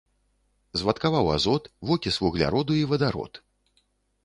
Звадкаваў 0.81 1.29
азот, 1.35 1.63
вокіс 1.91 2.19
вугляроду 2.25 2.81
і 2.81 2.83
вадарод. 2.95 3.33